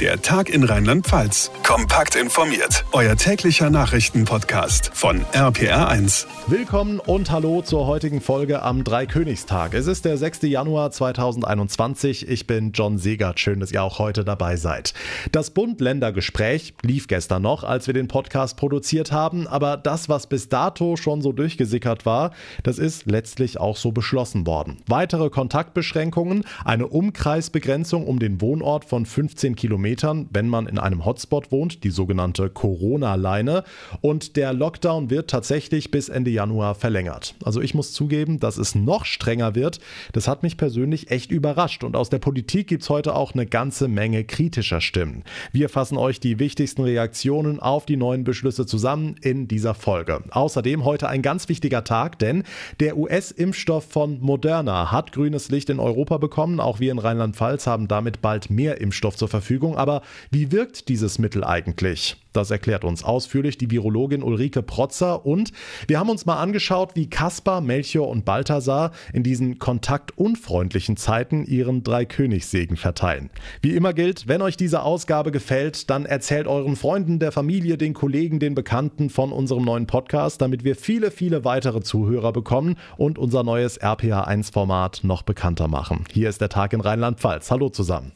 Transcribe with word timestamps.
Der 0.00 0.20
Tag 0.20 0.50
in 0.50 0.64
Rheinland-Pfalz. 0.64 1.52
Kompakt 1.62 2.16
informiert. 2.16 2.84
Euer 2.90 3.14
täglicher 3.14 3.70
Nachrichtenpodcast 3.70 4.90
von 4.92 5.20
RPR1. 5.26 6.26
Willkommen 6.48 6.98
und 6.98 7.30
hallo 7.30 7.62
zur 7.62 7.86
heutigen 7.86 8.20
Folge 8.20 8.60
am 8.62 8.82
Dreikönigstag. 8.82 9.72
Es 9.72 9.86
ist 9.86 10.04
der 10.04 10.18
6. 10.18 10.42
Januar 10.42 10.90
2021. 10.90 12.28
Ich 12.28 12.48
bin 12.48 12.72
John 12.72 12.98
Segert. 12.98 13.38
Schön, 13.38 13.60
dass 13.60 13.70
ihr 13.70 13.84
auch 13.84 14.00
heute 14.00 14.24
dabei 14.24 14.56
seid. 14.56 14.94
Das 15.30 15.50
Bund-Länder-Gespräch 15.50 16.74
lief 16.82 17.06
gestern 17.06 17.42
noch, 17.42 17.62
als 17.62 17.86
wir 17.86 17.94
den 17.94 18.08
Podcast 18.08 18.56
produziert 18.56 19.12
haben. 19.12 19.46
Aber 19.46 19.76
das, 19.76 20.08
was 20.08 20.26
bis 20.26 20.48
dato 20.48 20.96
schon 20.96 21.22
so 21.22 21.30
durchgesickert 21.30 22.04
war, 22.04 22.32
das 22.64 22.78
ist 22.80 23.06
letztlich 23.06 23.60
auch 23.60 23.76
so 23.76 23.92
beschlossen 23.92 24.44
worden. 24.44 24.78
Weitere 24.88 25.30
Kontaktbeschränkungen, 25.30 26.44
eine 26.64 26.88
Umkreisbegrenzung 26.88 28.08
um 28.08 28.18
den 28.18 28.40
Wohnort 28.40 28.84
von 28.84 29.06
15 29.06 29.54
Kilometern 29.54 29.83
Kilometern, 29.84 30.28
wenn 30.32 30.48
man 30.48 30.66
in 30.66 30.78
einem 30.78 31.04
Hotspot 31.04 31.52
wohnt, 31.52 31.84
die 31.84 31.90
sogenannte 31.90 32.48
Corona-Leine. 32.48 33.64
Und 34.00 34.36
der 34.36 34.54
Lockdown 34.54 35.10
wird 35.10 35.28
tatsächlich 35.28 35.90
bis 35.90 36.08
Ende 36.08 36.30
Januar 36.30 36.74
verlängert. 36.74 37.34
Also 37.44 37.60
ich 37.60 37.74
muss 37.74 37.92
zugeben, 37.92 38.40
dass 38.40 38.56
es 38.56 38.74
noch 38.74 39.04
strenger 39.04 39.54
wird. 39.54 39.80
Das 40.12 40.26
hat 40.26 40.42
mich 40.42 40.56
persönlich 40.56 41.10
echt 41.10 41.30
überrascht. 41.30 41.84
Und 41.84 41.96
aus 41.96 42.08
der 42.08 42.18
Politik 42.18 42.68
gibt 42.68 42.82
es 42.82 42.88
heute 42.88 43.14
auch 43.14 43.34
eine 43.34 43.44
ganze 43.44 43.88
Menge 43.88 44.24
kritischer 44.24 44.80
Stimmen. 44.80 45.22
Wir 45.52 45.68
fassen 45.68 45.98
euch 45.98 46.18
die 46.18 46.38
wichtigsten 46.38 46.82
Reaktionen 46.82 47.60
auf 47.60 47.84
die 47.84 47.98
neuen 47.98 48.24
Beschlüsse 48.24 48.64
zusammen 48.64 49.16
in 49.20 49.48
dieser 49.48 49.74
Folge. 49.74 50.22
Außerdem 50.30 50.86
heute 50.86 51.10
ein 51.10 51.20
ganz 51.20 51.50
wichtiger 51.50 51.84
Tag, 51.84 52.18
denn 52.18 52.44
der 52.80 52.96
US-Impfstoff 52.96 53.84
von 53.84 54.18
Moderna 54.20 54.90
hat 54.90 55.12
grünes 55.12 55.50
Licht 55.50 55.68
in 55.68 55.78
Europa 55.78 56.16
bekommen. 56.16 56.58
Auch 56.58 56.80
wir 56.80 56.90
in 56.90 56.98
Rheinland-Pfalz 56.98 57.66
haben 57.66 57.86
damit 57.86 58.22
bald 58.22 58.48
mehr 58.48 58.80
Impfstoff 58.80 59.16
zur 59.16 59.28
Verfügung. 59.28 59.73
Aber 59.76 60.02
wie 60.30 60.52
wirkt 60.52 60.88
dieses 60.88 61.18
Mittel 61.18 61.44
eigentlich? 61.44 62.16
Das 62.34 62.50
erklärt 62.50 62.84
uns 62.84 63.04
ausführlich 63.04 63.58
die 63.58 63.70
Virologin 63.70 64.24
Ulrike 64.24 64.62
Protzer 64.62 65.24
und 65.24 65.52
wir 65.86 66.00
haben 66.00 66.10
uns 66.10 66.26
mal 66.26 66.40
angeschaut, 66.40 66.96
wie 66.96 67.08
Kaspar, 67.08 67.60
Melchior 67.60 68.08
und 68.08 68.24
Balthasar 68.24 68.90
in 69.12 69.22
diesen 69.22 69.60
kontaktunfreundlichen 69.60 70.96
Zeiten 70.96 71.44
ihren 71.44 71.84
Dreikönigssegen 71.84 72.76
verteilen. 72.76 73.30
Wie 73.62 73.76
immer 73.76 73.92
gilt, 73.92 74.26
wenn 74.26 74.42
euch 74.42 74.56
diese 74.56 74.82
Ausgabe 74.82 75.30
gefällt, 75.30 75.88
dann 75.90 76.06
erzählt 76.06 76.48
euren 76.48 76.74
Freunden, 76.74 77.20
der 77.20 77.30
Familie, 77.30 77.78
den 77.78 77.94
Kollegen, 77.94 78.40
den 78.40 78.56
Bekannten 78.56 79.10
von 79.10 79.30
unserem 79.30 79.64
neuen 79.64 79.86
Podcast, 79.86 80.42
damit 80.42 80.64
wir 80.64 80.74
viele, 80.74 81.12
viele 81.12 81.44
weitere 81.44 81.82
Zuhörer 81.82 82.32
bekommen 82.32 82.76
und 82.96 83.16
unser 83.16 83.44
neues 83.44 83.80
RPA1-Format 83.80 85.02
noch 85.04 85.22
bekannter 85.22 85.68
machen. 85.68 86.04
Hier 86.12 86.28
ist 86.28 86.40
der 86.40 86.48
Tag 86.48 86.72
in 86.72 86.80
Rheinland-Pfalz. 86.80 87.52
Hallo 87.52 87.68
zusammen. 87.68 88.10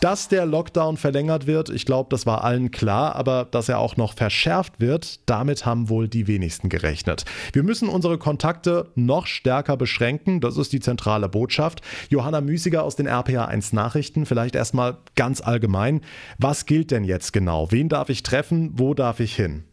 Dass 0.00 0.28
der 0.28 0.44
Lockdown 0.44 0.98
verlängert 0.98 1.46
wird, 1.46 1.70
ich 1.70 1.86
glaube, 1.86 2.08
das 2.10 2.26
war 2.26 2.44
allen 2.44 2.70
klar, 2.70 3.16
aber 3.16 3.46
dass 3.50 3.70
er 3.70 3.78
auch 3.78 3.96
noch 3.96 4.12
verschärft 4.12 4.78
wird, 4.78 5.20
damit 5.28 5.64
haben 5.64 5.88
wohl 5.88 6.06
die 6.06 6.26
wenigsten 6.26 6.68
gerechnet. 6.68 7.24
Wir 7.54 7.62
müssen 7.62 7.88
unsere 7.88 8.18
Kontakte 8.18 8.90
noch 8.94 9.26
stärker 9.26 9.78
beschränken, 9.78 10.42
das 10.42 10.58
ist 10.58 10.74
die 10.74 10.80
zentrale 10.80 11.30
Botschaft. 11.30 11.80
Johanna 12.10 12.42
Müßiger 12.42 12.82
aus 12.82 12.96
den 12.96 13.06
RPA 13.06 13.46
1 13.46 13.72
Nachrichten, 13.72 14.26
vielleicht 14.26 14.54
erstmal 14.54 14.98
ganz 15.14 15.40
allgemein, 15.40 16.02
was 16.38 16.66
gilt 16.66 16.90
denn 16.90 17.04
jetzt 17.04 17.32
genau? 17.32 17.72
Wen 17.72 17.88
darf 17.88 18.10
ich 18.10 18.22
treffen? 18.22 18.72
Wo 18.74 18.92
darf 18.92 19.20
ich 19.20 19.34
hin? 19.34 19.64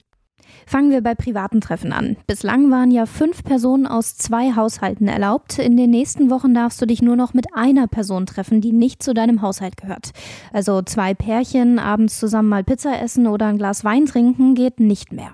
Fangen 0.65 0.91
wir 0.91 1.01
bei 1.01 1.15
privaten 1.15 1.61
Treffen 1.61 1.93
an. 1.93 2.17
Bislang 2.27 2.71
waren 2.71 2.91
ja 2.91 3.05
fünf 3.05 3.43
Personen 3.43 3.85
aus 3.85 4.17
zwei 4.17 4.55
Haushalten 4.55 5.07
erlaubt. 5.07 5.59
In 5.59 5.77
den 5.77 5.89
nächsten 5.89 6.29
Wochen 6.29 6.53
darfst 6.53 6.81
du 6.81 6.85
dich 6.85 7.01
nur 7.01 7.15
noch 7.15 7.33
mit 7.33 7.47
einer 7.53 7.87
Person 7.87 8.25
treffen, 8.25 8.61
die 8.61 8.71
nicht 8.71 9.03
zu 9.03 9.13
deinem 9.13 9.41
Haushalt 9.41 9.77
gehört. 9.77 10.11
Also 10.51 10.81
zwei 10.81 11.13
Pärchen 11.13 11.79
abends 11.79 12.19
zusammen 12.19 12.49
mal 12.49 12.63
Pizza 12.63 13.01
essen 13.01 13.27
oder 13.27 13.47
ein 13.47 13.57
Glas 13.57 13.83
Wein 13.83 14.05
trinken 14.05 14.55
geht 14.55 14.79
nicht 14.79 15.11
mehr. 15.11 15.31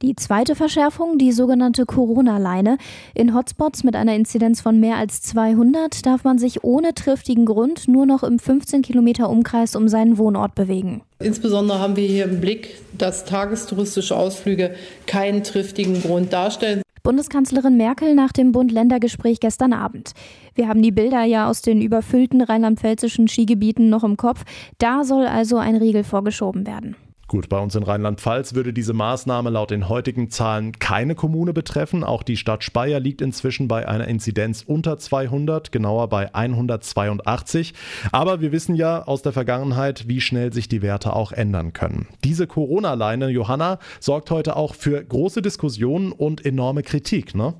Die 0.00 0.14
zweite 0.14 0.54
Verschärfung, 0.54 1.18
die 1.18 1.32
sogenannte 1.32 1.84
Corona-Leine. 1.84 2.78
In 3.14 3.34
Hotspots 3.34 3.82
mit 3.82 3.96
einer 3.96 4.14
Inzidenz 4.14 4.60
von 4.60 4.78
mehr 4.78 4.96
als 4.96 5.22
200 5.22 6.06
darf 6.06 6.22
man 6.22 6.38
sich 6.38 6.62
ohne 6.62 6.94
triftigen 6.94 7.46
Grund 7.46 7.88
nur 7.88 8.06
noch 8.06 8.22
im 8.22 8.38
15 8.38 8.82
Kilometer 8.82 9.28
Umkreis 9.28 9.74
um 9.74 9.88
seinen 9.88 10.16
Wohnort 10.16 10.54
bewegen. 10.54 11.02
Insbesondere 11.20 11.80
haben 11.80 11.96
wir 11.96 12.06
hier 12.06 12.24
im 12.24 12.40
Blick, 12.40 12.76
dass 12.96 13.24
tagestouristische 13.24 14.16
Ausflüge 14.16 14.74
keinen 15.06 15.42
triftigen 15.42 16.00
Grund 16.00 16.32
darstellen. 16.32 16.82
Bundeskanzlerin 17.02 17.76
Merkel 17.76 18.14
nach 18.14 18.32
dem 18.32 18.52
Bund-Länder-Gespräch 18.52 19.40
gestern 19.40 19.72
Abend. 19.72 20.12
Wir 20.54 20.68
haben 20.68 20.82
die 20.82 20.92
Bilder 20.92 21.24
ja 21.24 21.48
aus 21.48 21.62
den 21.62 21.80
überfüllten 21.80 22.42
rheinland-pfälzischen 22.42 23.28
Skigebieten 23.28 23.88
noch 23.88 24.04
im 24.04 24.16
Kopf. 24.16 24.44
Da 24.78 25.04
soll 25.04 25.26
also 25.26 25.56
ein 25.56 25.76
Riegel 25.76 26.04
vorgeschoben 26.04 26.66
werden. 26.66 26.96
Gut, 27.28 27.50
bei 27.50 27.58
uns 27.58 27.74
in 27.74 27.82
Rheinland-Pfalz 27.82 28.54
würde 28.54 28.72
diese 28.72 28.94
Maßnahme 28.94 29.50
laut 29.50 29.70
den 29.70 29.90
heutigen 29.90 30.30
Zahlen 30.30 30.72
keine 30.72 31.14
Kommune 31.14 31.52
betreffen. 31.52 32.02
Auch 32.02 32.22
die 32.22 32.38
Stadt 32.38 32.64
Speyer 32.64 33.00
liegt 33.00 33.20
inzwischen 33.20 33.68
bei 33.68 33.86
einer 33.86 34.08
Inzidenz 34.08 34.64
unter 34.66 34.96
200, 34.96 35.70
genauer 35.70 36.08
bei 36.08 36.34
182. 36.34 37.74
Aber 38.12 38.40
wir 38.40 38.50
wissen 38.50 38.74
ja 38.74 39.02
aus 39.02 39.20
der 39.20 39.32
Vergangenheit, 39.32 40.08
wie 40.08 40.22
schnell 40.22 40.54
sich 40.54 40.68
die 40.68 40.80
Werte 40.80 41.12
auch 41.12 41.32
ändern 41.32 41.74
können. 41.74 42.08
Diese 42.24 42.46
Corona-Leine, 42.46 43.28
Johanna, 43.28 43.78
sorgt 44.00 44.30
heute 44.30 44.56
auch 44.56 44.74
für 44.74 45.04
große 45.04 45.42
Diskussionen 45.42 46.12
und 46.12 46.46
enorme 46.46 46.82
Kritik, 46.82 47.34
ne? 47.34 47.52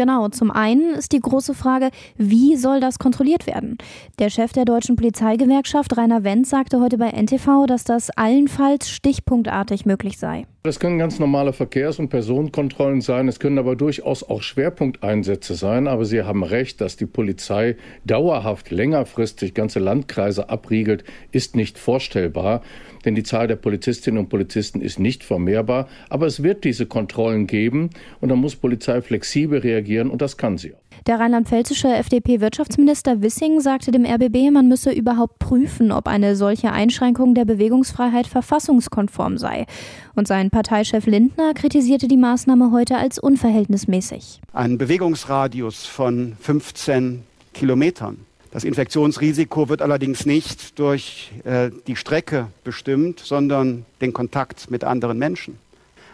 Genau, 0.00 0.28
zum 0.28 0.50
einen 0.50 0.94
ist 0.94 1.12
die 1.12 1.20
große 1.20 1.52
Frage, 1.52 1.90
wie 2.16 2.56
soll 2.56 2.80
das 2.80 2.98
kontrolliert 2.98 3.46
werden? 3.46 3.76
Der 4.18 4.30
Chef 4.30 4.50
der 4.50 4.64
deutschen 4.64 4.96
Polizeigewerkschaft, 4.96 5.94
Rainer 5.94 6.24
Wendt, 6.24 6.46
sagte 6.46 6.80
heute 6.80 6.96
bei 6.96 7.10
NTV, 7.10 7.66
dass 7.66 7.84
das 7.84 8.08
allenfalls 8.08 8.88
stichpunktartig 8.88 9.84
möglich 9.84 10.16
sei. 10.16 10.46
Das 10.62 10.80
können 10.80 10.98
ganz 10.98 11.18
normale 11.18 11.52
Verkehrs- 11.52 11.98
und 11.98 12.08
Personenkontrollen 12.08 13.02
sein, 13.02 13.28
es 13.28 13.40
können 13.40 13.58
aber 13.58 13.76
durchaus 13.76 14.22
auch 14.22 14.40
Schwerpunkteinsätze 14.40 15.54
sein. 15.54 15.86
Aber 15.86 16.06
Sie 16.06 16.22
haben 16.22 16.44
recht, 16.44 16.80
dass 16.80 16.96
die 16.96 17.04
Polizei 17.04 17.76
dauerhaft 18.06 18.70
längerfristig 18.70 19.52
ganze 19.52 19.80
Landkreise 19.80 20.48
abriegelt, 20.48 21.04
ist 21.30 21.56
nicht 21.56 21.78
vorstellbar 21.78 22.62
denn 23.04 23.14
die 23.14 23.22
Zahl 23.22 23.46
der 23.46 23.56
Polizistinnen 23.56 24.18
und 24.18 24.28
Polizisten 24.28 24.80
ist 24.80 24.98
nicht 24.98 25.24
vermehrbar. 25.24 25.88
Aber 26.08 26.26
es 26.26 26.42
wird 26.42 26.64
diese 26.64 26.86
Kontrollen 26.86 27.46
geben 27.46 27.90
und 28.20 28.28
da 28.28 28.36
muss 28.36 28.56
Polizei 28.56 29.00
flexibel 29.02 29.60
reagieren 29.60 30.10
und 30.10 30.22
das 30.22 30.36
kann 30.36 30.58
sie 30.58 30.74
auch. 30.74 30.80
Der 31.06 31.18
rheinland-pfälzische 31.18 31.88
FDP-Wirtschaftsminister 31.88 33.22
Wissing 33.22 33.60
sagte 33.60 33.90
dem 33.90 34.04
RBB, 34.04 34.50
man 34.52 34.68
müsse 34.68 34.92
überhaupt 34.92 35.38
prüfen, 35.38 35.92
ob 35.92 36.06
eine 36.06 36.36
solche 36.36 36.72
Einschränkung 36.72 37.34
der 37.34 37.46
Bewegungsfreiheit 37.46 38.26
verfassungskonform 38.26 39.38
sei. 39.38 39.66
Und 40.14 40.28
sein 40.28 40.50
Parteichef 40.50 41.06
Lindner 41.06 41.54
kritisierte 41.54 42.06
die 42.06 42.18
Maßnahme 42.18 42.70
heute 42.70 42.98
als 42.98 43.18
unverhältnismäßig. 43.18 44.40
Ein 44.52 44.76
Bewegungsradius 44.76 45.86
von 45.86 46.36
15 46.38 47.22
Kilometern 47.54 48.18
das 48.50 48.64
Infektionsrisiko 48.64 49.68
wird 49.68 49.80
allerdings 49.80 50.26
nicht 50.26 50.78
durch 50.78 51.32
äh, 51.44 51.70
die 51.86 51.94
Strecke 51.96 52.48
bestimmt, 52.64 53.20
sondern 53.20 53.86
den 54.00 54.12
Kontakt 54.12 54.70
mit 54.70 54.82
anderen 54.82 55.18
Menschen. 55.18 55.58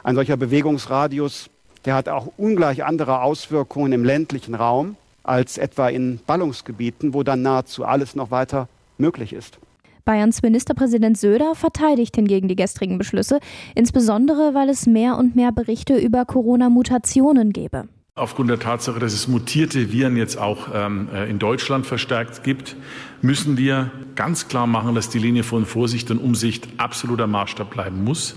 Ein 0.04 0.14
solcher 0.14 0.36
Bewegungsradius, 0.36 1.48
der 1.86 1.94
hat 1.94 2.08
auch 2.08 2.28
ungleich 2.36 2.84
andere 2.84 3.22
Auswirkungen 3.22 3.92
im 3.92 4.04
ländlichen 4.04 4.54
Raum 4.54 4.96
als 5.22 5.58
etwa 5.58 5.88
in 5.88 6.20
Ballungsgebieten, 6.26 7.14
wo 7.14 7.22
dann 7.22 7.42
nahezu 7.42 7.84
alles 7.84 8.14
noch 8.14 8.30
weiter 8.30 8.68
möglich 8.98 9.32
ist. 9.32 9.58
Bayerns 10.04 10.42
Ministerpräsident 10.42 11.18
Söder 11.18 11.56
verteidigt 11.56 12.14
hingegen 12.14 12.46
die 12.46 12.54
gestrigen 12.54 12.96
Beschlüsse, 12.98 13.40
insbesondere 13.74 14.54
weil 14.54 14.68
es 14.68 14.86
mehr 14.86 15.16
und 15.16 15.34
mehr 15.34 15.50
Berichte 15.50 15.96
über 15.96 16.24
Corona-Mutationen 16.24 17.52
gebe. 17.52 17.88
Aufgrund 18.18 18.48
der 18.48 18.58
Tatsache, 18.58 18.98
dass 18.98 19.12
es 19.12 19.28
mutierte 19.28 19.92
Viren 19.92 20.16
jetzt 20.16 20.38
auch 20.38 20.68
ähm, 20.72 21.10
äh, 21.12 21.28
in 21.28 21.38
Deutschland 21.38 21.84
verstärkt 21.86 22.42
gibt, 22.44 22.74
müssen 23.20 23.58
wir 23.58 23.90
ganz 24.14 24.48
klar 24.48 24.66
machen, 24.66 24.94
dass 24.94 25.10
die 25.10 25.18
Linie 25.18 25.42
von 25.42 25.66
Vorsicht 25.66 26.10
und 26.10 26.16
Umsicht 26.16 26.66
absoluter 26.78 27.26
Maßstab 27.26 27.68
bleiben 27.68 28.04
muss. 28.04 28.36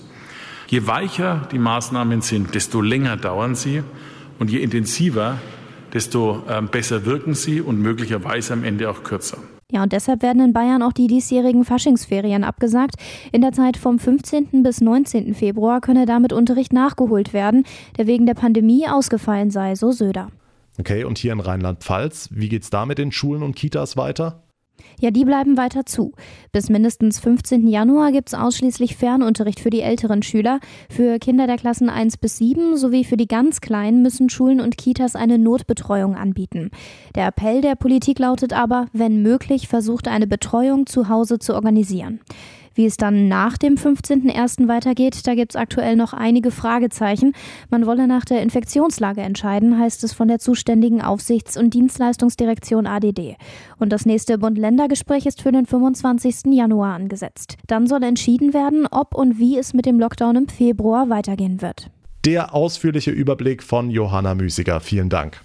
Je 0.68 0.86
weicher 0.86 1.48
die 1.54 1.60
Maßnahmen 1.60 2.20
sind, 2.20 2.56
desto 2.56 2.82
länger 2.82 3.16
dauern 3.16 3.56
sie 3.56 3.82
und 4.38 4.52
je 4.52 4.60
intensiver, 4.60 5.40
desto 5.94 6.44
ähm, 6.50 6.68
besser 6.68 7.06
wirken 7.06 7.34
sie 7.34 7.62
und 7.62 7.80
möglicherweise 7.80 8.52
am 8.52 8.66
Ende 8.66 8.90
auch 8.90 9.04
kürzer. 9.04 9.38
Ja, 9.72 9.84
und 9.84 9.94
deshalb 9.94 10.24
werden 10.24 10.44
in 10.44 10.52
Bayern 10.52 10.82
auch 10.82 10.94
die 10.94 11.06
diesjährigen 11.06 11.64
Faschingsferien 11.64 12.44
abgesagt. 12.44 12.96
In 13.32 13.42
der 13.42 13.52
Zeit 13.52 13.78
vom 13.78 14.00
15. 14.00 14.64
bis 14.64 14.82
19. 14.82 15.36
Februar 15.36 15.80
könne 15.80 16.08
damit 16.08 16.34
Unterricht 16.34 16.74
nachgeholt 16.74 17.34
werden, 17.34 17.64
der 17.98 18.08
wegen 18.08 18.26
der 18.26 18.34
Pandemie 18.34 18.88
ausgefallen 18.88 19.52
sei, 19.52 19.76
so 19.76 19.92
Söder. 19.92 20.30
Okay, 20.80 21.04
und 21.04 21.20
hier 21.20 21.34
in 21.34 21.40
Rheinland-Pfalz, 21.40 22.30
wie 22.32 22.50
geht's 22.50 22.72
da 22.72 22.86
mit 22.88 22.98
den 22.98 23.12
Schulen 23.12 23.44
und 23.44 23.56
Kitas 23.56 23.96
weiter? 23.96 24.42
Ja, 25.00 25.12
die 25.12 25.26
bleiben 25.26 25.58
weiter 25.58 25.86
zu. 25.86 26.14
Bis 26.52 26.70
mindestens 26.70 27.20
15. 27.20 27.68
Januar 27.68 28.12
gibt 28.12 28.30
es 28.30 28.34
ausschließlich 28.34 28.96
Fernunterricht 28.96 29.60
für 29.60 29.70
die 29.70 29.82
älteren 29.82 30.24
Schüler. 30.24 30.60
Für 30.90 31.20
Kinder 31.20 31.48
der 31.48 31.58
Klassen 31.58 31.90
1 31.90 32.18
bis 32.18 32.38
7 32.38 32.76
sowie 32.78 33.04
für 33.04 33.18
die 33.18 33.28
ganz 33.28 33.62
Kleinen 33.62 34.02
müssen 34.02 34.30
Schulen 34.30 34.60
und 34.60 34.78
Kitas 34.78 35.16
eine 35.16 35.38
Notbetreuung 35.38 36.16
anbieten. 36.16 36.72
Der 37.16 37.28
Appell 37.28 37.62
der 37.62 37.76
Politik 37.76 38.20
lautet 38.20 38.54
aber, 38.54 38.88
wenn 38.94 39.22
möglich, 39.22 39.68
versucht 39.68 40.08
eine 40.08 40.28
Betreuung 40.28 40.86
zu 40.86 41.10
Hause 41.10 41.40
zu 41.40 41.56
organisieren. 41.56 42.20
Wie 42.80 42.86
es 42.86 42.96
dann 42.96 43.28
nach 43.28 43.58
dem 43.58 43.76
15.01. 43.76 44.70
weitergeht, 44.70 45.28
da 45.28 45.36
gibt 45.36 45.52
es 45.52 45.58
aktuell 45.58 45.98
noch 45.98 46.14
einige 46.14 46.50
Fragezeichen. 46.50 47.34
Man 47.70 47.86
wolle 47.86 48.08
nach 48.08 48.24
der 48.24 48.42
Infektionslage 48.42 49.20
entscheiden, 49.20 49.78
heißt 49.78 50.02
es 50.06 50.14
von 50.14 50.30
der 50.30 50.40
zuständigen 50.40 51.02
Aufsichts- 51.02 51.58
und 51.58 51.74
Dienstleistungsdirektion 51.74 52.88
ADD. 52.88 53.36
Und 53.80 53.92
das 53.92 54.06
nächste 54.06 54.38
Bund-Länder-Gespräch 54.38 55.26
ist 55.26 55.42
für 55.42 55.52
den 55.52 55.66
25. 55.66 56.54
Januar 56.54 56.96
angesetzt. 56.96 57.58
Dann 57.68 57.86
soll 57.86 58.02
entschieden 58.02 58.54
werden, 58.54 58.88
ob 58.90 59.14
und 59.14 59.40
wie 59.40 59.58
es 59.58 59.74
mit 59.74 59.86
dem 59.86 60.00
Lockdown 60.00 60.38
im 60.38 60.48
Februar 60.48 61.10
weitergehen 61.10 61.62
wird. 61.62 61.92
Der 62.24 62.56
ausführliche 62.56 63.12
Überblick 63.12 63.62
von 63.62 63.92
Johanna 63.92 64.36
Müßiger. 64.36 64.80
Vielen 64.80 65.10
Dank. 65.10 65.42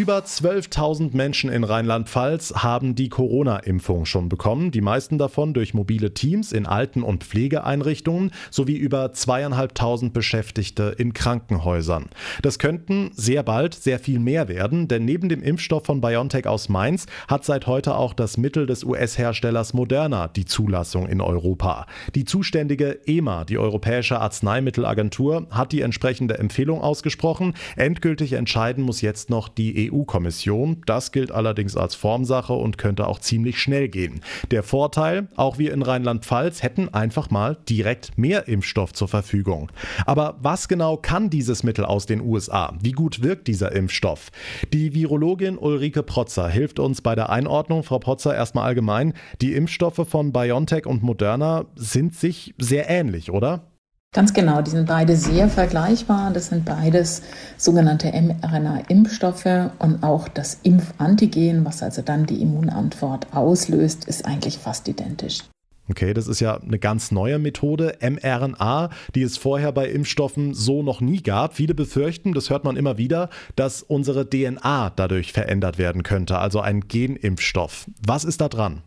Über 0.00 0.20
12.000 0.20 1.14
Menschen 1.14 1.50
in 1.50 1.62
Rheinland-Pfalz 1.62 2.54
haben 2.56 2.94
die 2.94 3.10
Corona-Impfung 3.10 4.06
schon 4.06 4.30
bekommen, 4.30 4.70
die 4.70 4.80
meisten 4.80 5.18
davon 5.18 5.52
durch 5.52 5.74
mobile 5.74 6.14
Teams 6.14 6.52
in 6.52 6.64
Alten- 6.64 7.02
und 7.02 7.22
Pflegeeinrichtungen 7.22 8.30
sowie 8.50 8.76
über 8.76 9.12
zweieinhalbtausend 9.12 10.14
Beschäftigte 10.14 10.94
in 10.96 11.12
Krankenhäusern. 11.12 12.06
Das 12.40 12.58
könnten 12.58 13.10
sehr 13.14 13.42
bald 13.42 13.74
sehr 13.74 13.98
viel 13.98 14.20
mehr 14.20 14.48
werden, 14.48 14.88
denn 14.88 15.04
neben 15.04 15.28
dem 15.28 15.42
Impfstoff 15.42 15.84
von 15.84 16.00
BioNTech 16.00 16.46
aus 16.46 16.70
Mainz 16.70 17.04
hat 17.28 17.44
seit 17.44 17.66
heute 17.66 17.94
auch 17.94 18.14
das 18.14 18.38
Mittel 18.38 18.64
des 18.64 18.84
US-Herstellers 18.84 19.74
Moderna 19.74 20.28
die 20.28 20.46
Zulassung 20.46 21.10
in 21.10 21.20
Europa. 21.20 21.84
Die 22.14 22.24
zuständige 22.24 23.06
EMA, 23.06 23.44
die 23.44 23.58
Europäische 23.58 24.18
Arzneimittelagentur, 24.18 25.46
hat 25.50 25.72
die 25.72 25.82
entsprechende 25.82 26.38
Empfehlung 26.38 26.80
ausgesprochen. 26.80 27.52
Endgültig 27.76 28.32
entscheiden 28.32 28.82
muss 28.82 29.02
jetzt 29.02 29.28
noch 29.28 29.50
die 29.50 29.89
EU-Kommission. 29.90 30.82
Das 30.86 31.12
gilt 31.12 31.32
allerdings 31.32 31.76
als 31.76 31.94
Formsache 31.94 32.52
und 32.52 32.78
könnte 32.78 33.06
auch 33.06 33.18
ziemlich 33.18 33.58
schnell 33.58 33.88
gehen. 33.88 34.20
Der 34.50 34.62
Vorteil, 34.62 35.28
auch 35.36 35.58
wir 35.58 35.72
in 35.72 35.82
Rheinland-Pfalz 35.82 36.62
hätten 36.62 36.88
einfach 36.88 37.30
mal 37.30 37.56
direkt 37.68 38.16
mehr 38.18 38.48
Impfstoff 38.48 38.92
zur 38.92 39.08
Verfügung. 39.08 39.70
Aber 40.06 40.36
was 40.40 40.68
genau 40.68 40.96
kann 40.96 41.30
dieses 41.30 41.62
Mittel 41.62 41.84
aus 41.84 42.06
den 42.06 42.20
USA? 42.20 42.74
Wie 42.80 42.92
gut 42.92 43.22
wirkt 43.22 43.48
dieser 43.48 43.72
Impfstoff? 43.72 44.30
Die 44.72 44.94
Virologin 44.94 45.58
Ulrike 45.58 46.02
Protzer 46.02 46.48
hilft 46.48 46.78
uns 46.78 47.02
bei 47.02 47.14
der 47.14 47.30
Einordnung. 47.30 47.82
Frau 47.82 47.98
Protzer, 47.98 48.34
erstmal 48.34 48.66
allgemein. 48.66 49.14
Die 49.40 49.54
Impfstoffe 49.54 50.06
von 50.08 50.32
BioNTech 50.32 50.86
und 50.86 51.02
Moderna 51.02 51.66
sind 51.74 52.14
sich 52.14 52.54
sehr 52.58 52.88
ähnlich, 52.88 53.30
oder? 53.30 53.69
Ganz 54.12 54.34
genau, 54.34 54.60
die 54.60 54.72
sind 54.72 54.88
beide 54.88 55.14
sehr 55.14 55.48
vergleichbar. 55.48 56.32
Das 56.32 56.48
sind 56.48 56.64
beides 56.64 57.22
sogenannte 57.56 58.10
mRNA-Impfstoffe 58.10 59.70
und 59.78 60.02
auch 60.02 60.26
das 60.26 60.58
Impfantigen, 60.64 61.64
was 61.64 61.80
also 61.80 62.02
dann 62.02 62.26
die 62.26 62.42
Immunantwort 62.42 63.28
auslöst, 63.32 64.06
ist 64.06 64.26
eigentlich 64.26 64.58
fast 64.58 64.88
identisch. 64.88 65.44
Okay, 65.88 66.12
das 66.12 66.26
ist 66.26 66.40
ja 66.40 66.56
eine 66.56 66.80
ganz 66.80 67.12
neue 67.12 67.38
Methode, 67.38 67.98
mRNA, 68.00 68.90
die 69.14 69.22
es 69.22 69.36
vorher 69.36 69.70
bei 69.70 69.88
Impfstoffen 69.88 70.54
so 70.54 70.82
noch 70.82 71.00
nie 71.00 71.22
gab. 71.22 71.54
Viele 71.54 71.74
befürchten, 71.74 72.32
das 72.32 72.50
hört 72.50 72.64
man 72.64 72.76
immer 72.76 72.98
wieder, 72.98 73.28
dass 73.54 73.82
unsere 73.82 74.28
DNA 74.28 74.90
dadurch 74.90 75.32
verändert 75.32 75.78
werden 75.78 76.02
könnte, 76.02 76.38
also 76.38 76.60
ein 76.60 76.80
Genimpfstoff. 76.88 77.86
Was 78.04 78.24
ist 78.24 78.40
da 78.40 78.48
dran? 78.48 78.82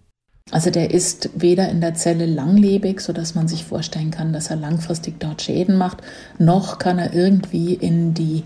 Also 0.51 0.69
der 0.69 0.91
ist 0.91 1.29
weder 1.35 1.69
in 1.69 1.81
der 1.81 1.95
Zelle 1.95 2.25
langlebig, 2.25 3.01
sodass 3.01 3.33
man 3.33 3.47
sich 3.47 3.63
vorstellen 3.63 4.11
kann, 4.11 4.33
dass 4.33 4.49
er 4.49 4.55
langfristig 4.55 5.19
dort 5.19 5.41
Schäden 5.41 5.77
macht, 5.77 6.03
noch 6.37 6.77
kann 6.77 6.99
er 6.99 7.13
irgendwie 7.13 7.73
in 7.73 8.13
die 8.13 8.43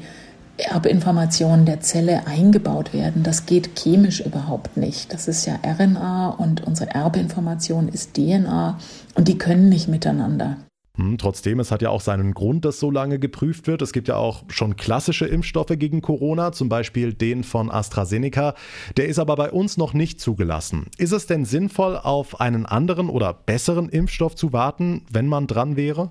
Erbinformationen 0.57 1.65
der 1.65 1.81
Zelle 1.81 2.25
eingebaut 2.25 2.93
werden. 2.93 3.23
Das 3.23 3.45
geht 3.45 3.75
chemisch 3.77 4.21
überhaupt 4.21 4.77
nicht. 4.77 5.13
Das 5.13 5.27
ist 5.27 5.45
ja 5.45 5.59
RNA 5.63 6.29
und 6.29 6.65
unsere 6.65 6.91
Erbinformation 6.91 7.89
ist 7.89 8.13
DNA 8.13 8.77
und 9.15 9.27
die 9.27 9.37
können 9.37 9.69
nicht 9.69 9.87
miteinander. 9.87 10.57
Hm, 10.97 11.17
trotzdem, 11.19 11.59
es 11.59 11.71
hat 11.71 11.83
ja 11.83 11.89
auch 11.89 12.01
seinen 12.01 12.33
Grund, 12.33 12.65
dass 12.65 12.79
so 12.79 12.89
lange 12.89 13.19
geprüft 13.19 13.67
wird. 13.67 13.81
Es 13.83 13.93
gibt 13.93 14.07
ja 14.07 14.15
auch 14.15 14.43
schon 14.47 14.75
klassische 14.75 15.27
Impfstoffe 15.27 15.73
gegen 15.77 16.01
Corona, 16.01 16.51
zum 16.51 16.69
Beispiel 16.69 17.13
den 17.13 17.43
von 17.43 17.71
AstraZeneca. 17.71 18.55
Der 18.97 19.07
ist 19.07 19.19
aber 19.19 19.35
bei 19.35 19.51
uns 19.51 19.77
noch 19.77 19.93
nicht 19.93 20.19
zugelassen. 20.19 20.87
Ist 20.97 21.13
es 21.13 21.27
denn 21.27 21.45
sinnvoll, 21.45 21.97
auf 21.97 22.41
einen 22.41 22.65
anderen 22.65 23.09
oder 23.09 23.33
besseren 23.33 23.89
Impfstoff 23.89 24.35
zu 24.35 24.53
warten, 24.53 25.03
wenn 25.11 25.27
man 25.27 25.45
dran 25.45 25.75
wäre? 25.75 26.09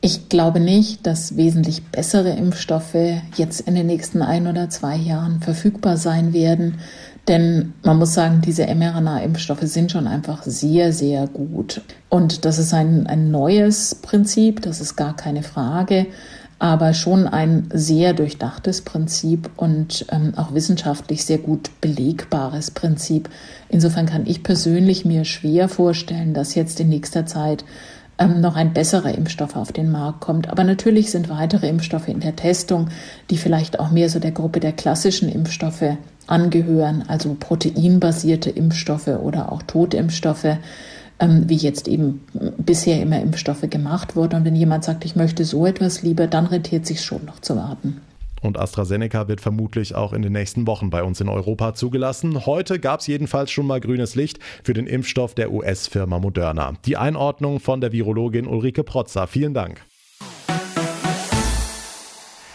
Ich 0.00 0.28
glaube 0.28 0.60
nicht, 0.60 1.06
dass 1.06 1.36
wesentlich 1.36 1.82
bessere 1.86 2.30
Impfstoffe 2.30 2.94
jetzt 3.34 3.60
in 3.62 3.74
den 3.74 3.86
nächsten 3.86 4.22
ein 4.22 4.46
oder 4.46 4.70
zwei 4.70 4.94
Jahren 4.94 5.40
verfügbar 5.40 5.96
sein 5.96 6.32
werden. 6.32 6.78
Denn 7.28 7.74
man 7.84 7.98
muss 7.98 8.14
sagen, 8.14 8.40
diese 8.40 8.66
mRNA-Impfstoffe 8.66 9.62
sind 9.62 9.92
schon 9.92 10.06
einfach 10.06 10.42
sehr, 10.44 10.94
sehr 10.94 11.26
gut. 11.26 11.82
Und 12.08 12.46
das 12.46 12.58
ist 12.58 12.72
ein, 12.72 13.06
ein 13.06 13.30
neues 13.30 13.94
Prinzip, 13.94 14.62
das 14.62 14.80
ist 14.80 14.96
gar 14.96 15.14
keine 15.14 15.42
Frage, 15.42 16.06
aber 16.58 16.94
schon 16.94 17.28
ein 17.28 17.68
sehr 17.72 18.14
durchdachtes 18.14 18.82
Prinzip 18.82 19.50
und 19.56 20.06
ähm, 20.10 20.32
auch 20.36 20.54
wissenschaftlich 20.54 21.24
sehr 21.24 21.38
gut 21.38 21.70
belegbares 21.82 22.70
Prinzip. 22.70 23.28
Insofern 23.68 24.06
kann 24.06 24.26
ich 24.26 24.42
persönlich 24.42 25.04
mir 25.04 25.24
schwer 25.24 25.68
vorstellen, 25.68 26.34
dass 26.34 26.54
jetzt 26.54 26.80
in 26.80 26.88
nächster 26.88 27.26
Zeit 27.26 27.64
ähm, 28.18 28.40
noch 28.40 28.56
ein 28.56 28.72
besserer 28.72 29.14
Impfstoff 29.14 29.56
auf 29.56 29.72
den 29.72 29.90
Markt 29.90 30.20
kommt. 30.20 30.48
Aber 30.48 30.64
natürlich 30.64 31.10
sind 31.10 31.28
weitere 31.28 31.68
Impfstoffe 31.68 32.08
in 32.08 32.20
der 32.20 32.36
Testung, 32.36 32.88
die 33.30 33.38
vielleicht 33.38 33.80
auch 33.80 33.90
mehr 33.90 34.10
so 34.10 34.18
der 34.18 34.32
Gruppe 34.32 34.60
der 34.60 34.72
klassischen 34.72 35.28
Impfstoffe 35.28 35.96
angehören, 36.26 37.04
also 37.08 37.36
proteinbasierte 37.38 38.50
Impfstoffe 38.50 39.08
oder 39.08 39.50
auch 39.52 39.62
Totimpfstoffe, 39.62 40.58
ähm, 41.20 41.44
wie 41.48 41.56
jetzt 41.56 41.88
eben 41.88 42.24
bisher 42.58 43.00
immer 43.00 43.20
Impfstoffe 43.20 43.68
gemacht 43.70 44.16
wurden. 44.16 44.36
Und 44.36 44.44
wenn 44.44 44.56
jemand 44.56 44.84
sagt, 44.84 45.04
ich 45.04 45.16
möchte 45.16 45.44
so 45.44 45.66
etwas 45.66 46.02
lieber, 46.02 46.26
dann 46.26 46.46
rentiert 46.46 46.86
sich 46.86 47.02
schon 47.02 47.24
noch 47.24 47.40
zu 47.40 47.56
warten. 47.56 48.00
Und 48.42 48.58
AstraZeneca 48.58 49.28
wird 49.28 49.40
vermutlich 49.40 49.94
auch 49.94 50.12
in 50.12 50.22
den 50.22 50.32
nächsten 50.32 50.66
Wochen 50.66 50.90
bei 50.90 51.02
uns 51.02 51.20
in 51.20 51.28
Europa 51.28 51.74
zugelassen. 51.74 52.46
Heute 52.46 52.78
gab 52.78 53.00
es 53.00 53.06
jedenfalls 53.06 53.50
schon 53.50 53.66
mal 53.66 53.80
grünes 53.80 54.14
Licht 54.14 54.38
für 54.62 54.74
den 54.74 54.86
Impfstoff 54.86 55.34
der 55.34 55.52
US-Firma 55.52 56.18
Moderna. 56.18 56.74
Die 56.84 56.96
Einordnung 56.96 57.60
von 57.60 57.80
der 57.80 57.92
Virologin 57.92 58.46
Ulrike 58.46 58.84
Protzer. 58.84 59.26
Vielen 59.26 59.54
Dank. 59.54 59.87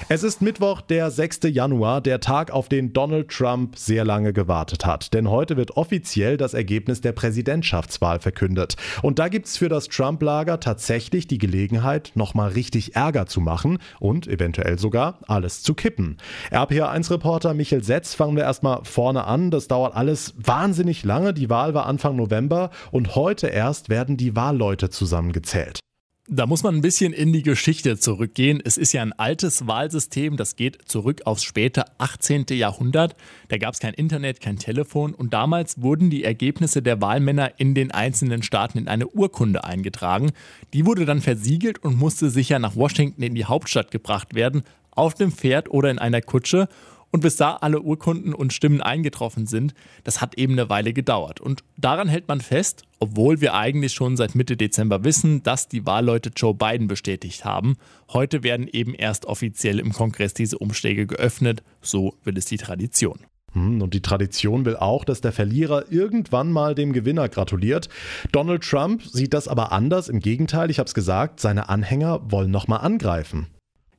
Es 0.09 0.21
ist 0.23 0.41
Mittwoch, 0.41 0.81
der 0.81 1.09
6. 1.09 1.39
Januar, 1.45 2.01
der 2.01 2.19
Tag, 2.19 2.51
auf 2.51 2.67
den 2.67 2.91
Donald 2.91 3.29
Trump 3.29 3.77
sehr 3.77 4.03
lange 4.03 4.33
gewartet 4.33 4.85
hat. 4.85 5.13
Denn 5.13 5.29
heute 5.29 5.55
wird 5.55 5.77
offiziell 5.77 6.35
das 6.35 6.53
Ergebnis 6.53 6.99
der 6.99 7.13
Präsidentschaftswahl 7.13 8.19
verkündet. 8.19 8.75
Und 9.01 9.19
da 9.19 9.29
gibt 9.29 9.45
es 9.45 9.57
für 9.57 9.69
das 9.69 9.87
Trump-Lager 9.87 10.59
tatsächlich 10.59 11.27
die 11.27 11.37
Gelegenheit, 11.37 12.11
nochmal 12.15 12.51
richtig 12.51 12.95
Ärger 12.95 13.27
zu 13.27 13.39
machen 13.39 13.77
und 13.99 14.27
eventuell 14.27 14.77
sogar 14.77 15.19
alles 15.27 15.63
zu 15.63 15.73
kippen. 15.73 16.17
RPA1-Reporter 16.51 17.53
Michel 17.53 17.83
Setz 17.83 18.13
fangen 18.13 18.35
wir 18.35 18.43
erstmal 18.43 18.83
vorne 18.83 19.23
an. 19.23 19.51
Das 19.51 19.69
dauert 19.69 19.95
alles 19.95 20.33
wahnsinnig 20.37 21.03
lange. 21.03 21.33
Die 21.33 21.49
Wahl 21.49 21.73
war 21.73 21.85
Anfang 21.85 22.17
November 22.17 22.71
und 22.91 23.15
heute 23.15 23.47
erst 23.47 23.89
werden 23.89 24.17
die 24.17 24.35
Wahlleute 24.35 24.89
zusammengezählt. 24.89 25.82
Da 26.29 26.45
muss 26.45 26.63
man 26.63 26.73
ein 26.75 26.81
bisschen 26.81 27.11
in 27.11 27.33
die 27.33 27.43
Geschichte 27.43 27.97
zurückgehen. 27.97 28.61
Es 28.63 28.77
ist 28.77 28.93
ja 28.93 29.01
ein 29.01 29.11
altes 29.11 29.67
Wahlsystem, 29.67 30.37
das 30.37 30.55
geht 30.55 30.77
zurück 30.85 31.23
aufs 31.25 31.43
späte 31.43 31.83
18. 31.97 32.45
Jahrhundert. 32.51 33.17
Da 33.49 33.57
gab 33.57 33.73
es 33.73 33.81
kein 33.81 33.93
Internet, 33.93 34.39
kein 34.39 34.57
Telefon 34.57 35.13
und 35.13 35.33
damals 35.33 35.81
wurden 35.81 36.09
die 36.09 36.23
Ergebnisse 36.23 36.81
der 36.81 37.01
Wahlmänner 37.01 37.59
in 37.59 37.75
den 37.75 37.91
einzelnen 37.91 38.41
Staaten 38.41 38.77
in 38.77 38.87
eine 38.87 39.07
Urkunde 39.07 39.65
eingetragen. 39.65 40.31
Die 40.71 40.85
wurde 40.85 41.05
dann 41.05 41.19
versiegelt 41.19 41.83
und 41.83 41.99
musste 41.99 42.29
sicher 42.29 42.57
nach 42.57 42.77
Washington 42.77 43.21
in 43.21 43.35
die 43.35 43.43
Hauptstadt 43.43 43.91
gebracht 43.91 44.33
werden, 44.33 44.63
auf 44.91 45.15
dem 45.15 45.29
Pferd 45.29 45.71
oder 45.71 45.91
in 45.91 45.99
einer 45.99 46.21
Kutsche. 46.21 46.69
Und 47.13 47.19
bis 47.21 47.35
da 47.35 47.57
alle 47.57 47.79
Urkunden 47.79 48.33
und 48.33 48.53
Stimmen 48.53 48.81
eingetroffen 48.81 49.45
sind, 49.45 49.75
das 50.03 50.19
hat 50.19 50.35
eben 50.35 50.53
eine 50.53 50.69
Weile 50.69 50.93
gedauert. 50.93 51.39
Und 51.39 51.63
daran 51.77 52.07
hält 52.07 52.27
man 52.27 52.41
fest, 52.41 52.85
obwohl 52.97 53.39
wir 53.39 53.53
eigentlich 53.53 53.93
schon 53.93 54.17
seit 54.17 54.33
Mitte 54.33 54.57
Dezember 54.57 55.03
wissen, 55.03 55.43
dass 55.43 55.67
die 55.67 55.85
Wahlleute 55.85 56.31
Joe 56.35 56.55
Biden 56.55 56.87
bestätigt 56.87 57.45
haben. 57.45 57.75
Heute 58.11 58.41
werden 58.41 58.67
eben 58.67 58.95
erst 58.95 59.27
offiziell 59.27 59.77
im 59.77 59.93
Kongress 59.93 60.33
diese 60.33 60.57
Umschläge 60.57 61.05
geöffnet. 61.05 61.61
So 61.83 62.15
will 62.23 62.35
es 62.35 62.45
die 62.45 62.57
Tradition. 62.57 63.19
Hm, 63.51 63.83
und 63.83 63.93
die 63.93 64.01
Tradition 64.01 64.65
will 64.65 64.75
auch, 64.75 65.05
dass 65.05 65.21
der 65.21 65.33
Verlierer 65.33 65.91
irgendwann 65.91 66.51
mal 66.51 66.73
dem 66.73 66.93
Gewinner 66.93 67.29
gratuliert. 67.29 67.89
Donald 68.31 68.63
Trump 68.63 69.03
sieht 69.03 69.35
das 69.35 69.47
aber 69.47 69.71
anders. 69.71 70.09
Im 70.09 70.19
Gegenteil, 70.19 70.71
ich 70.71 70.79
habe 70.79 70.87
es 70.87 70.95
gesagt, 70.95 71.39
seine 71.39 71.69
Anhänger 71.69 72.31
wollen 72.31 72.49
nochmal 72.49 72.79
angreifen. 72.79 73.45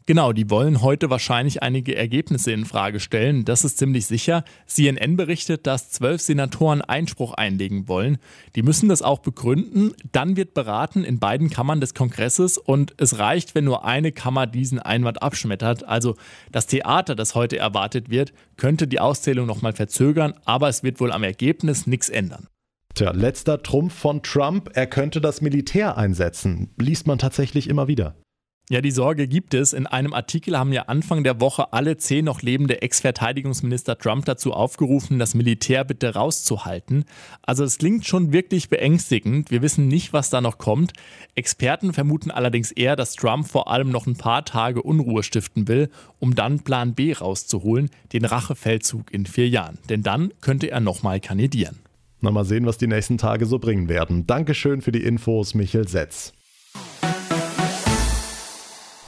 Genau, 0.07 0.35
die 0.35 0.51
wollen 0.51 0.83
heute 0.83 1.09
wahrscheinlich 1.09 1.63
einige 1.63 1.97
Ergebnisse 1.97 2.53
in 2.53 2.67
Frage 2.67 3.01
stellen. 3.01 3.47
Das 3.47 3.65
ist 3.65 3.79
ziemlich 3.79 4.05
sicher. 4.05 4.45
CNN 4.67 5.17
berichtet, 5.17 5.67
dass 5.67 5.89
zwölf 5.89 6.21
Senatoren 6.21 6.83
Einspruch 6.83 7.33
einlegen 7.33 7.89
wollen. 7.89 8.19
Die 8.55 8.63
müssen 8.63 8.91
das 8.91 9.01
auch 9.01 9.21
begründen. 9.21 9.95
Dann 10.13 10.37
wird 10.37 10.53
beraten 10.53 11.05
in 11.05 11.21
beiden 11.21 11.49
Kammern 11.49 11.81
des 11.81 11.95
Kongresses 11.95 12.59
und 12.59 12.93
es 12.99 13.19
reicht, 13.19 13.55
wenn 13.55 13.65
nur 13.65 13.87
eine 13.87 14.13
Kammer 14.13 14.47
diesen 14.47 14.79
Einwand 14.79 15.23
abschmettert. 15.23 15.85
Also 15.85 16.17
das 16.53 16.67
Theater, 16.67 17.15
das 17.15 17.35
heute 17.35 17.57
erwartet 17.57 18.11
wird, 18.11 18.35
könnte 18.59 18.87
die 18.87 19.01
Auszählung 19.01 19.47
nochmal 19.47 19.73
verzögern, 19.73 20.35
aber 20.45 20.69
es 20.69 20.83
wird 20.83 21.01
wohl 21.01 21.13
am 21.13 21.23
Ergebnis 21.23 21.87
nichts 21.87 22.11
ändern. 22.11 22.49
Tja, 22.93 23.11
letzter 23.13 23.63
Trumpf 23.63 23.95
von 23.95 24.23
Trump, 24.23 24.71
er 24.75 24.87
könnte 24.87 25.23
das 25.23 25.41
Militär 25.41 25.97
einsetzen. 25.97 26.75
Liest 26.79 27.07
man 27.07 27.17
tatsächlich 27.17 27.71
immer 27.71 27.89
wieder. 27.89 28.15
Ja, 28.71 28.81
die 28.81 28.93
Sorge 28.93 29.29
gibt 29.29 29.53
es. 29.53 29.75
In 29.75 29.87
einem 29.87 30.15
Artikel 30.15 30.59
haben 30.59 30.73
ja 30.73 30.85
Anfang 30.85 31.23
der 31.23 31.39
Woche 31.39 31.75
alle 31.75 31.99
zehn 31.99 32.25
noch 32.25 32.41
lebende 32.41 32.81
Ex-Verteidigungsminister 32.81 33.99
Trump 33.99 34.25
dazu 34.25 34.55
aufgerufen, 34.55 35.19
das 35.19 35.35
Militär 35.35 35.85
bitte 35.85 36.15
rauszuhalten. 36.15 37.05
Also 37.43 37.63
es 37.63 37.77
klingt 37.77 38.07
schon 38.07 38.33
wirklich 38.33 38.71
beängstigend. 38.71 39.51
Wir 39.51 39.61
wissen 39.61 39.87
nicht, 39.87 40.15
was 40.15 40.31
da 40.31 40.41
noch 40.41 40.57
kommt. 40.57 40.95
Experten 41.35 41.93
vermuten 41.93 42.31
allerdings 42.31 42.73
eher, 42.73 42.97
dass 42.97 43.17
Trump 43.17 43.47
vor 43.47 43.71
allem 43.71 43.91
noch 43.91 44.07
ein 44.07 44.17
paar 44.17 44.47
Tage 44.47 44.83
Unruhe 44.83 45.23
stiften 45.23 45.69
will, 45.69 45.91
um 46.19 46.35
dann 46.35 46.61
Plan 46.61 46.95
B 46.95 47.13
rauszuholen, 47.13 47.91
den 48.15 48.25
Rachefeldzug 48.25 49.13
in 49.13 49.27
vier 49.27 49.51
Jahren. 49.51 49.77
Denn 49.91 50.03
dann 50.03 50.33
könnte 50.41 50.71
er 50.71 50.81
nochmal 50.81 51.21
kandidieren. 51.21 51.81
Na, 52.23 52.31
mal 52.31 52.47
sehen, 52.47 52.65
was 52.65 52.79
die 52.79 52.87
nächsten 52.87 53.19
Tage 53.19 53.45
so 53.45 53.59
bringen 53.59 53.91
werden. 53.91 54.27
Dankeschön 54.27 54.81
für 54.81 54.93
die 54.93 55.03
Infos, 55.03 55.53
Michel 55.53 55.87
Setz. 55.87 56.33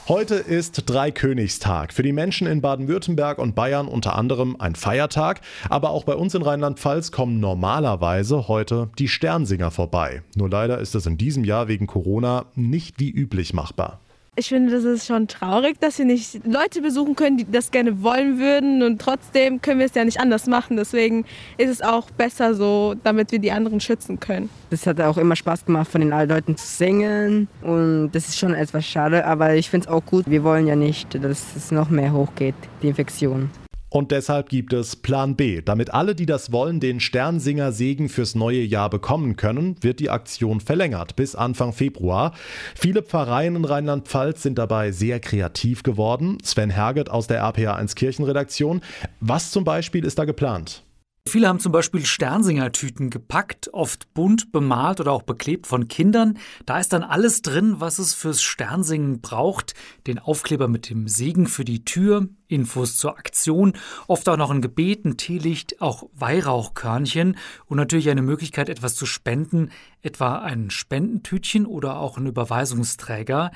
Heute 0.07 0.35
ist 0.35 0.83
Dreikönigstag. 0.89 1.91
Für 1.91 2.01
die 2.01 2.13
Menschen 2.13 2.47
in 2.47 2.61
Baden-Württemberg 2.61 3.39
und 3.39 3.55
Bayern 3.55 3.89
unter 3.89 4.15
anderem 4.15 4.55
ein 4.57 4.75
Feiertag. 4.75 5.41
Aber 5.67 5.89
auch 5.89 6.05
bei 6.05 6.15
uns 6.15 6.33
in 6.33 6.43
Rheinland-Pfalz 6.43 7.11
kommen 7.11 7.41
normalerweise 7.41 8.47
heute 8.47 8.89
die 8.99 9.09
Sternsinger 9.09 9.69
vorbei. 9.69 10.21
Nur 10.37 10.49
leider 10.49 10.77
ist 10.77 10.95
es 10.95 11.07
in 11.07 11.17
diesem 11.17 11.43
Jahr 11.43 11.67
wegen 11.67 11.87
Corona 11.87 12.45
nicht 12.55 13.01
wie 13.01 13.11
üblich 13.11 13.53
machbar 13.53 13.99
ich 14.37 14.49
finde, 14.49 14.71
das 14.71 14.83
ist 14.83 15.07
schon 15.07 15.27
traurig, 15.27 15.79
dass 15.79 15.97
wir 15.97 16.05
nicht 16.05 16.45
Leute 16.45 16.81
besuchen 16.81 17.15
können, 17.15 17.37
die 17.37 17.51
das 17.51 17.71
gerne 17.71 18.03
wollen 18.03 18.39
würden 18.39 18.83
und 18.83 19.01
trotzdem 19.01 19.61
können 19.61 19.79
wir 19.79 19.87
es 19.87 19.95
ja 19.95 20.05
nicht 20.05 20.19
anders 20.19 20.45
machen. 20.45 20.77
Deswegen 20.77 21.25
ist 21.57 21.69
es 21.69 21.81
auch 21.81 22.11
besser 22.11 22.53
so, 22.53 22.95
damit 23.03 23.31
wir 23.31 23.39
die 23.39 23.51
anderen 23.51 23.79
schützen 23.79 24.19
können. 24.19 24.49
Es 24.69 24.85
hat 24.85 25.01
auch 25.01 25.17
immer 25.17 25.35
Spaß 25.35 25.65
gemacht, 25.65 25.89
von 25.89 26.01
den 26.01 26.13
alten 26.13 26.33
Leuten 26.33 26.57
zu 26.57 26.67
singen 26.67 27.47
und 27.63 28.11
das 28.11 28.29
ist 28.29 28.37
schon 28.37 28.53
etwas 28.53 28.85
schade, 28.85 29.25
aber 29.25 29.55
ich 29.55 29.69
finde 29.69 29.87
es 29.87 29.93
auch 29.93 30.05
gut. 30.05 30.29
Wir 30.29 30.43
wollen 30.43 30.67
ja 30.67 30.75
nicht, 30.75 31.15
dass 31.15 31.55
es 31.55 31.71
noch 31.71 31.89
mehr 31.89 32.13
hochgeht, 32.13 32.55
die 32.83 32.89
Infektion. 32.89 33.49
Und 33.89 34.11
deshalb 34.11 34.49
gibt 34.49 34.73
es 34.73 34.95
Plan 34.95 35.35
B. 35.35 35.61
Damit 35.61 35.93
alle, 35.93 36.15
die 36.15 36.25
das 36.25 36.51
wollen, 36.51 36.79
den 36.79 36.99
Sternsinger-Segen 36.99 38.09
fürs 38.09 38.35
neue 38.35 38.61
Jahr 38.61 38.89
bekommen 38.89 39.35
können, 39.35 39.75
wird 39.81 39.99
die 39.99 40.09
Aktion 40.09 40.59
verlängert 40.59 41.15
bis 41.15 41.35
Anfang 41.35 41.73
Februar. 41.73 42.33
Viele 42.75 43.01
Pfarreien 43.01 43.55
in 43.55 43.65
Rheinland-Pfalz 43.65 44.43
sind 44.43 44.57
dabei 44.57 44.91
sehr 44.91 45.19
kreativ 45.19 45.83
geworden. 45.83 46.37
Sven 46.43 46.69
Herget 46.69 47.09
aus 47.09 47.27
der 47.27 47.43
RPA1 47.43 47.95
Kirchenredaktion. 47.95 48.81
Was 49.19 49.51
zum 49.51 49.63
Beispiel 49.63 50.03
ist 50.05 50.19
da 50.19 50.25
geplant? 50.25 50.83
Viele 51.27 51.47
haben 51.47 51.59
zum 51.59 51.71
Beispiel 51.71 52.05
Sternsingertüten 52.05 53.09
gepackt, 53.09 53.73
oft 53.73 54.13
bunt 54.13 54.51
bemalt 54.51 54.99
oder 54.99 55.11
auch 55.11 55.21
beklebt 55.21 55.67
von 55.67 55.87
Kindern. 55.87 56.37
Da 56.65 56.79
ist 56.79 56.93
dann 56.93 57.03
alles 57.03 57.41
drin, 57.41 57.75
was 57.79 57.99
es 57.99 58.13
fürs 58.13 58.41
Sternsingen 58.41 59.21
braucht. 59.21 59.73
Den 60.07 60.19
Aufkleber 60.19 60.67
mit 60.67 60.89
dem 60.89 61.07
Segen 61.07 61.47
für 61.47 61.65
die 61.65 61.85
Tür, 61.85 62.27
Infos 62.47 62.97
zur 62.97 63.17
Aktion, 63.17 63.73
oft 64.07 64.27
auch 64.29 64.37
noch 64.37 64.49
ein 64.49 64.61
Gebet, 64.61 65.05
ein 65.05 65.17
Teelicht, 65.17 65.81
auch 65.81 66.09
Weihrauchkörnchen 66.15 67.37
und 67.65 67.77
natürlich 67.77 68.09
eine 68.09 68.21
Möglichkeit, 68.21 68.69
etwas 68.69 68.95
zu 68.95 69.05
spenden, 69.05 69.71
etwa 70.01 70.39
ein 70.39 70.69
Spendentütchen 70.69 71.65
oder 71.65 71.99
auch 71.99 72.17
ein 72.17 72.25
Überweisungsträger. 72.25 73.51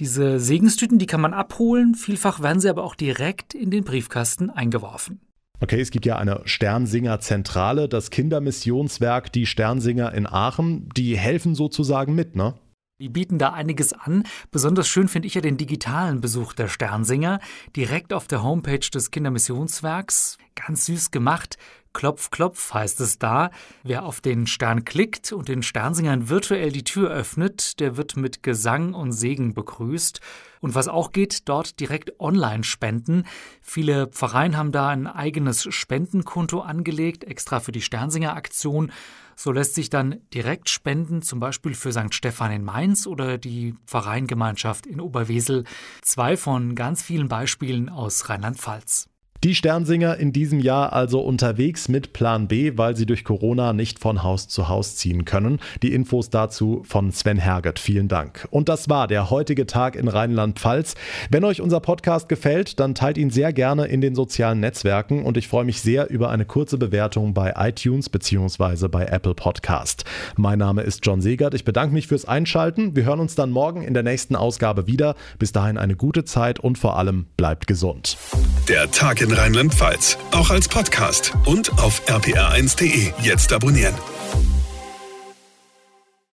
Diese 0.00 0.40
Segenstüten, 0.40 0.98
die 0.98 1.06
kann 1.06 1.20
man 1.20 1.32
abholen, 1.32 1.94
vielfach 1.94 2.42
werden 2.42 2.60
sie 2.60 2.68
aber 2.68 2.82
auch 2.82 2.96
direkt 2.96 3.54
in 3.54 3.70
den 3.70 3.84
Briefkasten 3.84 4.50
eingeworfen. 4.50 5.20
Okay, 5.62 5.80
es 5.80 5.92
gibt 5.92 6.06
ja 6.06 6.16
eine 6.16 6.40
Sternsinger-Zentrale, 6.44 7.88
das 7.88 8.10
Kindermissionswerk 8.10 9.32
Die 9.32 9.46
Sternsinger 9.46 10.12
in 10.12 10.26
Aachen. 10.26 10.88
Die 10.96 11.16
helfen 11.16 11.54
sozusagen 11.54 12.16
mit, 12.16 12.34
ne? 12.34 12.54
Die 13.00 13.08
bieten 13.08 13.38
da 13.38 13.52
einiges 13.52 13.92
an. 13.92 14.24
Besonders 14.50 14.88
schön 14.88 15.06
finde 15.06 15.28
ich 15.28 15.34
ja 15.34 15.40
den 15.40 15.56
digitalen 15.56 16.20
Besuch 16.20 16.52
der 16.52 16.66
Sternsinger. 16.66 17.38
Direkt 17.76 18.12
auf 18.12 18.26
der 18.26 18.42
Homepage 18.42 18.90
des 18.92 19.12
Kindermissionswerks. 19.12 20.36
Ganz 20.54 20.86
süß 20.86 21.10
gemacht. 21.10 21.56
Klopf, 21.92 22.30
klopf 22.30 22.72
heißt 22.72 23.00
es 23.00 23.18
da. 23.18 23.50
Wer 23.82 24.04
auf 24.04 24.20
den 24.20 24.46
Stern 24.46 24.84
klickt 24.84 25.32
und 25.32 25.48
den 25.48 25.62
Sternsingern 25.62 26.28
virtuell 26.28 26.72
die 26.72 26.84
Tür 26.84 27.10
öffnet, 27.10 27.80
der 27.80 27.96
wird 27.96 28.16
mit 28.16 28.42
Gesang 28.42 28.94
und 28.94 29.12
Segen 29.12 29.52
begrüßt. 29.54 30.20
Und 30.60 30.74
was 30.74 30.88
auch 30.88 31.12
geht, 31.12 31.48
dort 31.48 31.80
direkt 31.80 32.18
online 32.20 32.64
spenden. 32.64 33.24
Viele 33.60 34.06
Pfarreien 34.06 34.56
haben 34.56 34.72
da 34.72 34.88
ein 34.88 35.06
eigenes 35.06 35.64
Spendenkonto 35.74 36.60
angelegt, 36.60 37.24
extra 37.24 37.60
für 37.60 37.72
die 37.72 37.82
Sternsinger-Aktion. 37.82 38.92
So 39.34 39.50
lässt 39.50 39.74
sich 39.74 39.90
dann 39.90 40.20
direkt 40.32 40.68
spenden, 40.68 41.20
zum 41.20 41.40
Beispiel 41.40 41.74
für 41.74 41.92
St. 41.92 42.14
Stephan 42.14 42.52
in 42.52 42.64
Mainz 42.64 43.06
oder 43.06 43.38
die 43.38 43.74
Pfarreiengemeinschaft 43.86 44.86
in 44.86 45.00
Oberwesel. 45.00 45.64
Zwei 46.00 46.36
von 46.36 46.74
ganz 46.74 47.02
vielen 47.02 47.28
Beispielen 47.28 47.88
aus 47.88 48.28
Rheinland-Pfalz. 48.28 49.11
Die 49.44 49.56
Sternsinger 49.56 50.18
in 50.18 50.32
diesem 50.32 50.60
Jahr 50.60 50.92
also 50.92 51.20
unterwegs 51.20 51.88
mit 51.88 52.12
Plan 52.12 52.46
B, 52.46 52.74
weil 52.76 52.94
sie 52.94 53.06
durch 53.06 53.24
Corona 53.24 53.72
nicht 53.72 53.98
von 53.98 54.22
Haus 54.22 54.46
zu 54.46 54.68
Haus 54.68 54.94
ziehen 54.94 55.24
können. 55.24 55.58
Die 55.82 55.92
Infos 55.92 56.30
dazu 56.30 56.82
von 56.84 57.10
Sven 57.10 57.38
Herget. 57.38 57.80
Vielen 57.80 58.06
Dank. 58.06 58.46
Und 58.52 58.68
das 58.68 58.88
war 58.88 59.08
der 59.08 59.30
heutige 59.30 59.66
Tag 59.66 59.96
in 59.96 60.06
Rheinland-Pfalz. 60.06 60.94
Wenn 61.28 61.42
euch 61.42 61.60
unser 61.60 61.80
Podcast 61.80 62.28
gefällt, 62.28 62.78
dann 62.78 62.94
teilt 62.94 63.18
ihn 63.18 63.30
sehr 63.30 63.52
gerne 63.52 63.86
in 63.86 64.00
den 64.00 64.14
sozialen 64.14 64.60
Netzwerken 64.60 65.24
und 65.24 65.36
ich 65.36 65.48
freue 65.48 65.64
mich 65.64 65.80
sehr 65.80 66.08
über 66.08 66.30
eine 66.30 66.44
kurze 66.44 66.78
Bewertung 66.78 67.34
bei 67.34 67.52
iTunes 67.56 68.10
bzw. 68.10 68.86
bei 68.86 69.06
Apple 69.06 69.34
Podcast. 69.34 70.04
Mein 70.36 70.60
Name 70.60 70.82
ist 70.82 71.04
John 71.04 71.20
Segert. 71.20 71.54
Ich 71.54 71.64
bedanke 71.64 71.94
mich 71.94 72.06
fürs 72.06 72.26
Einschalten. 72.26 72.94
Wir 72.94 73.06
hören 73.06 73.18
uns 73.18 73.34
dann 73.34 73.50
morgen 73.50 73.82
in 73.82 73.92
der 73.92 74.04
nächsten 74.04 74.36
Ausgabe 74.36 74.86
wieder. 74.86 75.16
Bis 75.40 75.50
dahin 75.50 75.78
eine 75.78 75.96
gute 75.96 76.24
Zeit 76.24 76.60
und 76.60 76.78
vor 76.78 76.96
allem 76.96 77.26
bleibt 77.36 77.66
gesund. 77.66 78.16
Der 78.68 78.88
Tag 78.92 79.20
in 79.32 79.38
Rheinland-Pfalz. 79.38 80.18
Auch 80.32 80.50
als 80.50 80.68
Podcast 80.68 81.32
und 81.46 81.78
auf 81.78 82.02
rpr1.de. 82.06 83.12
Jetzt 83.22 83.52
abonnieren. 83.52 83.94